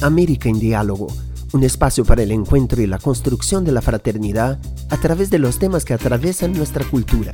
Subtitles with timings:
[0.00, 1.08] América en Diálogo,
[1.52, 4.60] un espacio para el encuentro y la construcción de la fraternidad
[4.90, 7.32] a través de los temas que atraviesan nuestra cultura.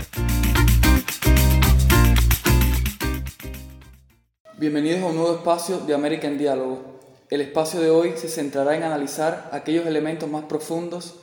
[4.58, 7.00] Bienvenidos a un nuevo espacio de América en Diálogo.
[7.29, 11.16] El espacio de hoy se centrará en analizar aquellos elementos más profundos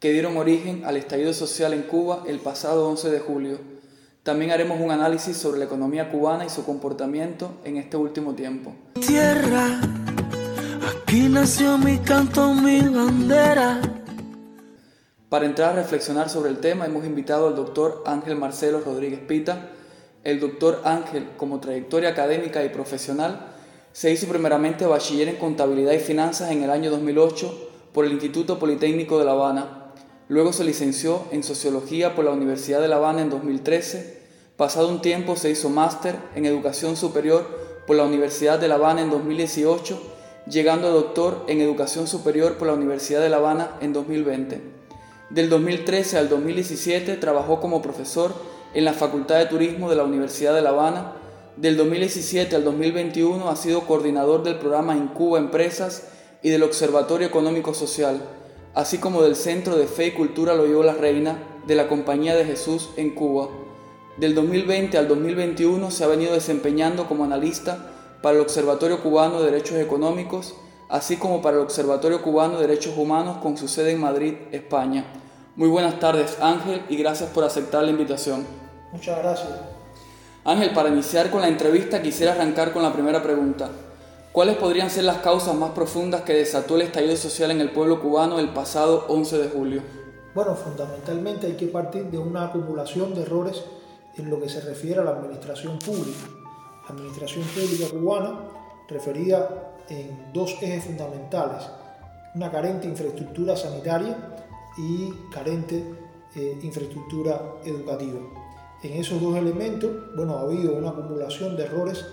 [0.00, 3.58] que dieron origen al estallido social en Cuba el pasado 11 de julio.
[4.24, 8.74] También haremos un análisis sobre la economía cubana y su comportamiento en este último tiempo.
[8.94, 9.80] Tierra
[10.88, 13.78] Aquí nació mi canto, mi bandera.
[15.28, 19.68] Para entrar a reflexionar sobre el tema hemos invitado al doctor Ángel Marcelo Rodríguez Pita.
[20.24, 23.48] El doctor Ángel, como trayectoria académica y profesional,
[23.92, 28.58] se hizo primeramente bachiller en contabilidad y finanzas en el año 2008 por el Instituto
[28.58, 29.92] Politécnico de La Habana.
[30.28, 34.22] Luego se licenció en sociología por la Universidad de La Habana en 2013.
[34.56, 37.46] Pasado un tiempo se hizo máster en educación superior
[37.86, 40.16] por la Universidad de La Habana en 2018
[40.50, 44.60] llegando a doctor en Educación Superior por la Universidad de La Habana en 2020.
[45.30, 48.32] Del 2013 al 2017 trabajó como profesor
[48.72, 51.12] en la Facultad de Turismo de la Universidad de La Habana.
[51.56, 56.08] Del 2017 al 2021 ha sido coordinador del programa Incuba Empresas
[56.42, 58.22] y del Observatorio Económico Social,
[58.74, 62.88] así como del Centro de Fe y Cultura Loyola Reina de la Compañía de Jesús
[62.96, 63.48] en Cuba.
[64.16, 69.50] Del 2020 al 2021 se ha venido desempeñando como analista para el Observatorio Cubano de
[69.50, 70.54] Derechos Económicos,
[70.88, 75.04] así como para el Observatorio Cubano de Derechos Humanos con su sede en Madrid, España.
[75.56, 78.46] Muy buenas tardes Ángel y gracias por aceptar la invitación.
[78.92, 79.50] Muchas gracias.
[80.44, 83.70] Ángel, para iniciar con la entrevista quisiera arrancar con la primera pregunta.
[84.32, 88.00] ¿Cuáles podrían ser las causas más profundas que desató el estallido social en el pueblo
[88.00, 89.82] cubano el pasado 11 de julio?
[90.34, 93.64] Bueno, fundamentalmente hay que partir de una acumulación de errores
[94.16, 96.37] en lo que se refiere a la administración pública
[96.88, 98.40] administración pública cubana
[98.88, 101.68] referida en dos ejes fundamentales,
[102.34, 104.16] una carente infraestructura sanitaria
[104.76, 105.82] y carente
[106.34, 108.20] eh, infraestructura educativa.
[108.82, 112.06] En esos dos elementos, bueno, ha habido una acumulación de errores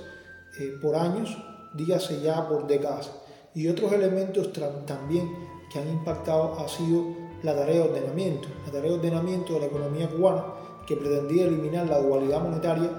[0.60, 1.38] eh, por años,
[1.74, 3.12] dígase ya por décadas.
[3.54, 4.52] Y otros elementos
[4.86, 5.32] también
[5.72, 7.06] que han impactado ha sido
[7.44, 10.46] la tarea de ordenamiento, la tarea de ordenamiento de la economía cubana
[10.88, 12.90] que pretendía eliminar la dualidad monetaria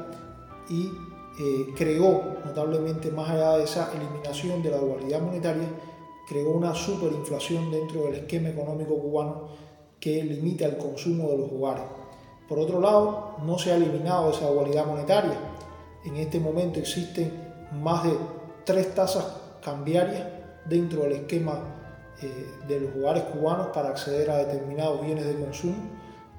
[0.69, 0.91] y
[1.39, 5.69] eh, creó, notablemente más allá de esa eliminación de la dualidad monetaria,
[6.27, 9.49] creó una superinflación dentro del esquema económico cubano
[10.01, 11.85] que limita el consumo de los hogares.
[12.49, 15.39] Por otro lado, no se ha eliminado esa dualidad monetaria.
[16.05, 17.33] En este momento existen
[17.73, 18.17] más de
[18.65, 19.27] tres tasas
[19.63, 20.25] cambiarias
[20.65, 21.61] dentro del esquema
[22.23, 25.77] eh, de los hogares cubanos para acceder a determinados bienes de consumo,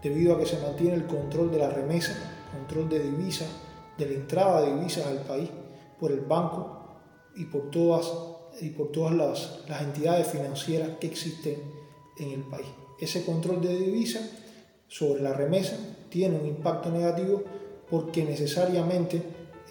[0.01, 2.13] debido a que se mantiene el control de la remesa,
[2.51, 3.47] control de divisas,
[3.97, 5.49] de la entrada de divisas al país
[5.99, 6.99] por el banco
[7.35, 8.11] y por todas,
[8.61, 11.61] y por todas las, las entidades financieras que existen
[12.17, 12.67] en el país.
[12.99, 14.23] Ese control de divisas
[14.87, 15.77] sobre la remesa
[16.09, 17.43] tiene un impacto negativo
[17.89, 19.21] porque necesariamente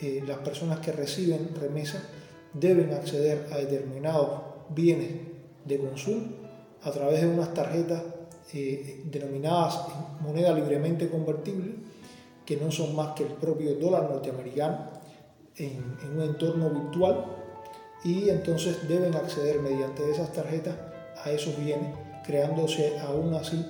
[0.00, 2.02] eh, las personas que reciben remesa
[2.52, 5.10] deben acceder a determinados bienes
[5.64, 6.26] de consumo
[6.82, 8.02] a través de unas tarjetas
[8.52, 9.80] eh, denominadas
[10.20, 11.74] moneda libremente convertible
[12.46, 14.78] que no son más que el propio dólar norteamericano
[15.56, 17.24] en, un entorno virtual
[18.04, 20.76] y entonces deben acceder mediante esas tarjetas
[21.24, 23.66] a esos bienes, creándose aún así,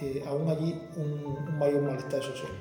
[0.00, 2.52] eh, aún allí un, mayor malestar social.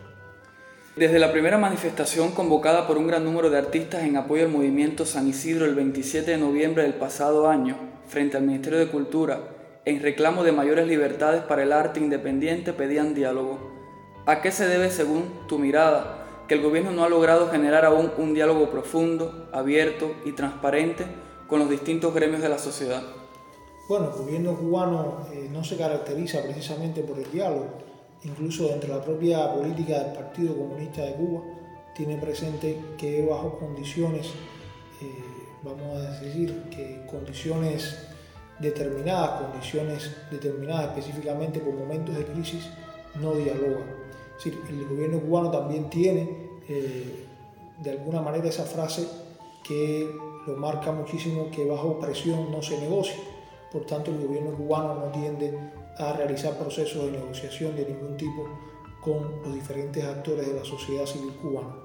[0.96, 5.06] Desde la primera manifestación convocada por un gran número de artistas en apoyo al movimiento
[5.06, 7.78] San Isidro el 27 de noviembre del pasado año,
[8.08, 9.40] frente al Ministerio de Cultura,
[9.86, 13.69] en reclamo de mayores libertades para el arte independiente, pedían diálogo.
[14.30, 18.12] ¿A qué se debe, según tu mirada, que el gobierno no ha logrado generar aún
[18.20, 21.08] un diálogo profundo, abierto y transparente
[21.48, 23.02] con los distintos gremios de la sociedad?
[23.88, 27.70] Bueno, el gobierno cubano eh, no se caracteriza precisamente por el diálogo.
[28.24, 31.42] Incluso dentro de la propia política del Partido Comunista de Cuba
[31.96, 34.28] tiene presente que bajo condiciones,
[35.02, 35.24] eh,
[35.64, 37.98] vamos a decir, que condiciones
[38.60, 42.70] determinadas, condiciones determinadas específicamente por momentos de crisis,
[43.20, 43.98] no dialoga
[44.46, 47.26] el gobierno cubano también tiene eh,
[47.82, 49.08] de alguna manera esa frase
[49.64, 50.10] que
[50.48, 53.18] lo marca muchísimo que bajo presión no se negocia.
[53.72, 55.58] Por tanto, el gobierno cubano no tiende
[55.98, 58.48] a realizar procesos de negociación de ningún tipo
[59.02, 61.76] con los diferentes actores de la sociedad civil cubana.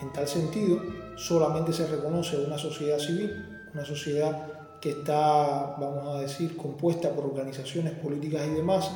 [0.00, 0.80] En tal sentido,
[1.16, 3.30] solamente se reconoce una sociedad civil,
[3.74, 8.90] una sociedad que está, vamos a decir, compuesta por organizaciones políticas y demás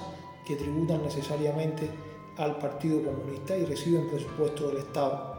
[0.47, 1.91] que tributan necesariamente
[2.37, 5.39] al Partido Comunista y reciben presupuesto del Estado.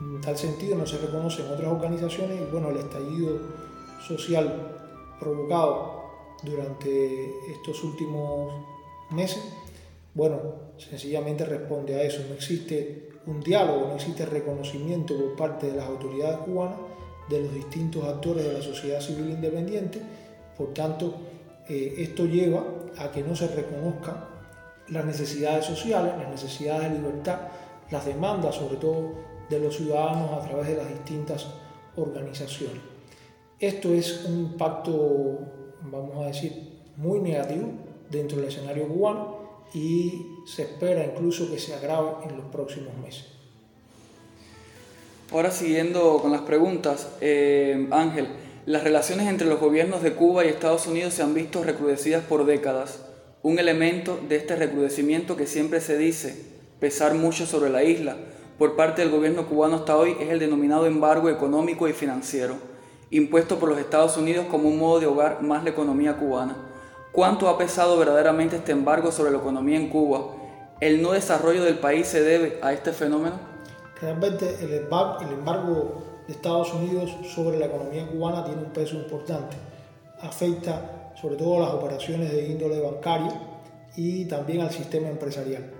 [0.00, 3.38] En tal sentido no se reconocen otras organizaciones y bueno, el estallido
[4.06, 4.72] social
[5.18, 6.04] provocado
[6.42, 8.52] durante estos últimos
[9.10, 9.42] meses,
[10.14, 10.38] bueno,
[10.76, 12.22] sencillamente responde a eso.
[12.28, 16.78] No existe un diálogo, no existe reconocimiento por parte de las autoridades cubanas
[17.28, 20.00] de los distintos actores de la sociedad civil independiente.
[20.56, 21.14] Por tanto,
[21.68, 22.64] eh, esto lleva
[22.98, 24.35] a que no se reconozcan
[24.88, 27.38] las necesidades sociales, las necesidades de libertad,
[27.90, 29.12] las demandas sobre todo
[29.48, 31.46] de los ciudadanos a través de las distintas
[31.96, 32.82] organizaciones.
[33.58, 35.38] Esto es un impacto,
[35.82, 36.52] vamos a decir,
[36.96, 37.68] muy negativo
[38.10, 43.26] dentro del escenario cubano y se espera incluso que se agrave en los próximos meses.
[45.32, 48.28] Ahora siguiendo con las preguntas, eh, Ángel,
[48.66, 52.46] las relaciones entre los gobiernos de Cuba y Estados Unidos se han visto recrudecidas por
[52.46, 53.05] décadas.
[53.46, 56.36] Un elemento de este recrudecimiento que siempre se dice
[56.80, 58.16] pesar mucho sobre la isla
[58.58, 62.56] por parte del gobierno cubano hasta hoy es el denominado embargo económico y financiero,
[63.12, 66.56] impuesto por los Estados Unidos como un modo de ahogar más la economía cubana.
[67.12, 70.26] ¿Cuánto ha pesado verdaderamente este embargo sobre la economía en Cuba?
[70.80, 73.38] ¿El no desarrollo del país se debe a este fenómeno?
[74.00, 79.56] Realmente el embargo, de Estados Unidos sobre la economía cubana tiene un peso importante.
[80.20, 83.32] Afecta sobre todo a las operaciones de índole bancaria
[83.96, 85.72] y también al sistema empresarial.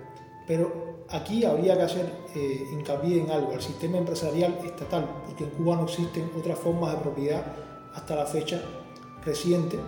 [0.47, 5.51] Pero aquí habría que hacer eh, hincapié en algo, el sistema empresarial estatal, porque en
[5.51, 7.45] Cuba no existen otras formas de propiedad
[7.95, 8.61] hasta la fecha
[9.25, 9.79] reciente.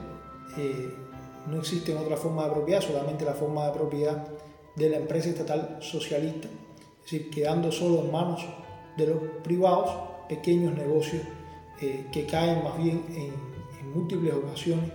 [0.56, 0.95] Eh,
[1.47, 4.27] no existen otras formas de propiedad, solamente la forma de propiedad
[4.75, 8.45] de la empresa estatal socialista, es decir, quedando solo en manos
[8.97, 9.91] de los privados
[10.29, 11.23] pequeños negocios
[11.81, 13.59] eh, que caen más bien en,
[13.95, 14.93] múltiples ocasiones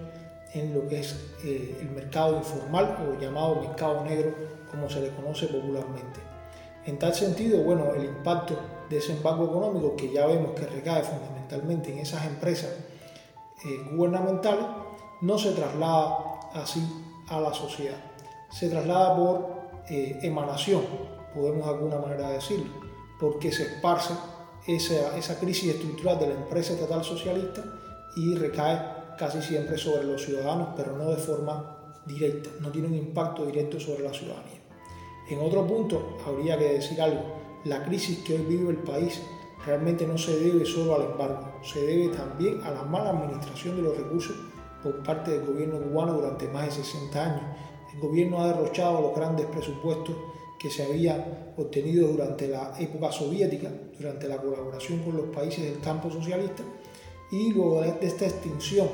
[0.54, 4.34] en lo que es eh, el mercado informal o llamado mercado negro,
[4.70, 6.20] como se le conoce popularmente.
[6.86, 8.58] En tal sentido, bueno, el impacto
[8.90, 12.72] de ese embargo económico, que ya vemos que recae fundamentalmente en esas empresas
[13.66, 14.66] eh, gubernamentales,
[15.22, 16.84] no se traslada así
[17.30, 17.98] a la sociedad.
[18.52, 20.84] Se traslada por emanación,
[21.34, 22.72] podemos de alguna manera decirlo,
[23.20, 24.14] porque se esparce
[24.68, 27.64] esa, esa crisis estructural de la empresa estatal socialista
[28.16, 32.96] y recae casi siempre sobre los ciudadanos, pero no de forma directa, no tiene un
[32.96, 34.60] impacto directo sobre la ciudadanía.
[35.30, 37.22] En otro punto, habría que decir algo,
[37.66, 39.22] la crisis que hoy vive el país
[39.66, 43.84] realmente no se debe solo al embargo, se debe también a la mala administración de
[43.84, 44.36] los recursos
[44.84, 47.44] por parte del gobierno cubano durante más de 60 años.
[47.94, 50.16] El gobierno ha derrochado los grandes presupuestos
[50.60, 55.80] que se había obtenido durante la época soviética, durante la colaboración con los países del
[55.80, 56.64] campo socialista,
[57.32, 58.88] y de esta extinción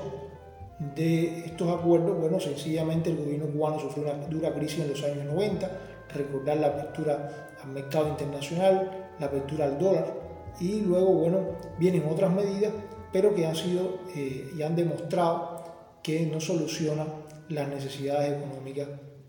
[0.95, 5.25] de estos acuerdos, bueno, sencillamente el gobierno cubano sufrió una dura crisis en los años
[5.25, 5.69] 90,
[6.13, 10.13] recordar la apertura al mercado internacional, la apertura al dólar,
[10.59, 11.39] y luego, bueno,
[11.77, 12.71] vienen otras medidas,
[13.11, 15.63] pero que han sido eh, y han demostrado
[16.01, 17.07] que no solucionan
[17.49, 18.87] las necesidades económicas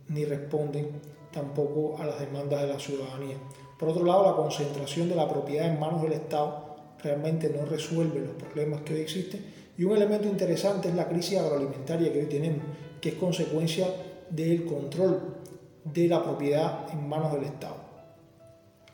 [0.09, 0.89] ni responden
[1.33, 3.37] tampoco a las demandas de la ciudadanía.
[3.79, 6.70] Por otro lado, la concentración de la propiedad en manos del Estado
[7.03, 9.45] realmente no resuelve los problemas que hoy existen.
[9.77, 12.63] Y un elemento interesante es la crisis agroalimentaria que hoy tenemos,
[13.01, 13.87] que es consecuencia
[14.29, 15.37] del control
[15.85, 17.77] de la propiedad en manos del Estado.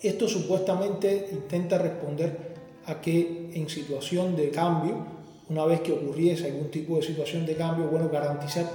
[0.00, 2.54] Esto supuestamente intenta responder
[2.86, 5.04] a que en situación de cambio,
[5.48, 8.66] una vez que ocurriese algún tipo de situación de cambio, bueno, garantizar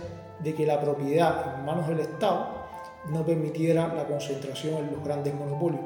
[0.44, 2.62] de que la propiedad en manos del Estado
[3.10, 5.82] no permitiera la concentración en los grandes monopolios.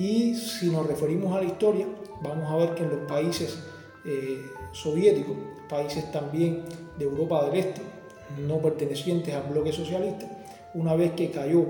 [0.00, 1.86] Y si nos referimos a la historia,
[2.22, 3.62] vamos a ver que en los países
[4.06, 5.36] eh, soviéticos,
[5.68, 6.64] países también
[6.96, 7.82] de Europa del Este,
[8.38, 10.26] no pertenecientes al bloque socialista,
[10.72, 11.66] una vez que cayó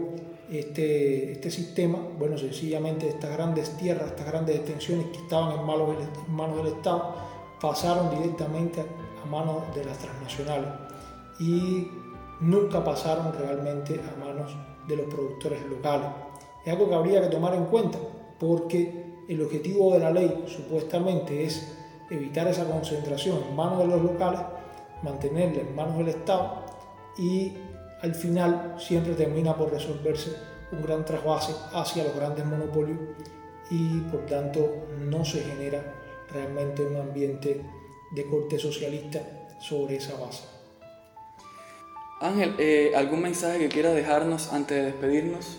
[0.49, 5.97] este, este sistema, bueno, sencillamente estas grandes tierras, estas grandes extensiones que estaban en manos,
[6.29, 7.17] en manos del Estado,
[7.61, 10.71] pasaron directamente a manos de las transnacionales
[11.41, 11.89] y
[12.39, 14.53] nunca pasaron realmente a manos
[14.87, 16.07] de los productores locales.
[16.65, 17.99] Es algo que habría que tomar en cuenta
[18.41, 21.77] porque el objetivo de la ley supuestamente es
[22.11, 24.41] evitar esa concentración en manos de los locales,
[25.03, 26.65] mantenerla en manos del Estado
[27.17, 27.53] y
[28.03, 30.33] al final siempre termina por resolverse
[30.73, 32.99] un gran trasvase hacia los grandes monopolios
[33.71, 35.95] y por tanto no se genera
[36.33, 37.61] realmente un ambiente
[38.13, 39.21] de corte socialista
[39.61, 40.45] sobre esa base.
[42.21, 45.59] Ángel, eh, ¿algún mensaje que quieras dejarnos antes de despedirnos?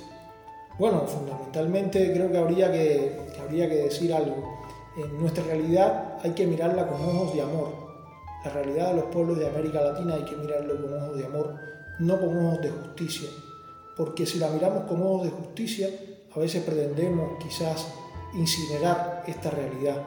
[0.82, 4.66] Bueno, fundamentalmente creo que habría que, decir algo.
[4.98, 7.68] En nuestra realidad hay que mirarla con ojos de amor.
[8.44, 11.54] La realidad de los pueblos de América Latina hay que mirarlo con ojos de amor,
[12.00, 13.30] no con ojos de justicia.
[13.96, 15.88] Porque si la miramos con ojos de justicia,
[16.36, 17.94] a veces pretendemos quizás
[18.34, 20.02] incinerar esta realidad,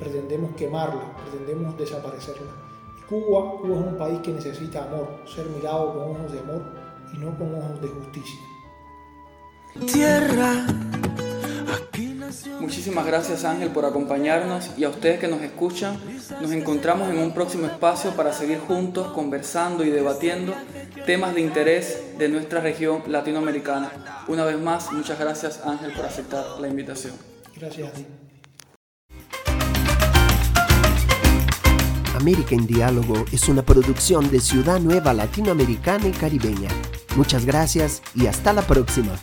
[0.00, 2.50] pretendemos quemarla, pretendemos desaparecerla
[3.08, 6.62] Cuba, Cuba es un país que necesita amor, ser mirado con ojos de amor
[7.14, 8.47] y no con ojos de justicia.
[9.86, 10.66] Tierra.
[12.60, 15.98] Muchísimas gracias Ángel por acompañarnos y a ustedes que nos escuchan.
[16.40, 20.54] Nos encontramos en un próximo espacio para seguir juntos conversando y debatiendo
[21.06, 23.90] temas de interés de nuestra región latinoamericana.
[24.28, 27.14] Una vez más, muchas gracias Ángel por aceptar la invitación.
[27.56, 28.06] Gracias a ti.
[32.16, 36.68] América en Diálogo es una producción de Ciudad Nueva Latinoamericana y Caribeña.
[37.16, 39.18] Muchas gracias y hasta la próxima.